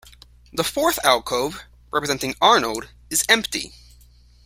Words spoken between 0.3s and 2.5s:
The fourth alcove, representing